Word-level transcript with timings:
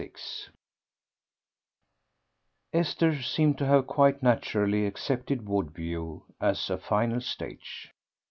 XLVI 0.01 0.47
Esther 2.73 3.21
seemed 3.21 3.59
to 3.59 3.67
have 3.67 3.85
quite 3.85 4.23
naturally 4.23 4.87
accepted 4.87 5.47
Woodview 5.47 6.21
as 6.39 6.71
a 6.71 6.79
final 6.79 7.21
stage. 7.21 7.93